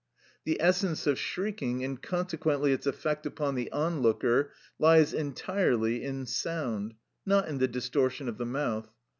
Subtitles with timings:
[0.45, 6.95] The essence of shrieking, and consequently its effect upon the onlooker, lies entirely in sound;
[7.23, 8.89] not in the distortion of the mouth.